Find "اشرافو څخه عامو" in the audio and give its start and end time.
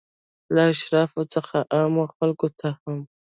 0.73-2.03